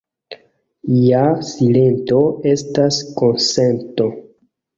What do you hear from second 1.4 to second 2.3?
silento